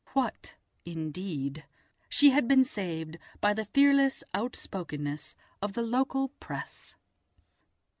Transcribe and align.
What 0.13 0.55
indeed! 0.83 1.63
She 2.09 2.31
had 2.31 2.47
been 2.47 2.63
saved 2.63 3.19
by 3.39 3.53
the 3.53 3.65
fearless 3.65 4.23
outspokenness 4.33 5.35
of 5.61 5.73
the 5.73 5.83
local 5.83 6.29
Press. 6.39 6.95